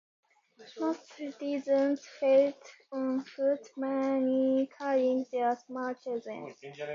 Most 0.79 1.09
citizens 1.13 2.03
fled 2.19 2.55
on 2.91 3.21
foot, 3.23 3.61
many 3.77 4.67
carrying 4.79 5.27
their 5.31 5.55
small 5.55 5.93
children. 5.93 6.55